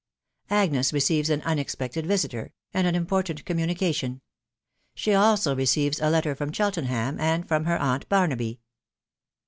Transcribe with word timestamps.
AGNES 0.49 0.93
RECEIVES 0.93 1.29
AN 1.29 1.41
UNEXPECTED 1.43 2.07
VISITER, 2.07 2.53
AND 2.73 2.87
AN 2.87 2.95
IMPORTANT 2.95 3.45
COMMU 3.45 3.67
NICATION. 3.67 4.21
SHE 4.95 5.13
ALSO 5.13 5.55
RECEIVES 5.55 5.99
A 6.01 6.09
LETTER 6.09 6.33
FROM 6.33 6.51
CHELTENHAM, 6.51 7.19
AN» 7.19 7.43
FROM 7.43 7.65
HER 7.65 7.77
AUNT 7.79 8.09
BAKNABY. 8.09 8.61